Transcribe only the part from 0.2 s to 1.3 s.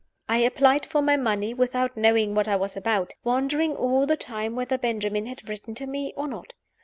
I applied for my